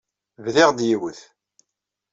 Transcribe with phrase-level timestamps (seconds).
[0.43, 1.19] Bdiɣ-d yiwet.